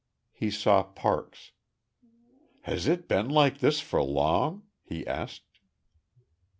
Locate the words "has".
2.63-2.87